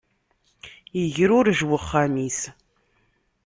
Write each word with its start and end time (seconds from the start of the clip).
Igrurej 1.01 1.61
uxxam-is. 1.77 2.39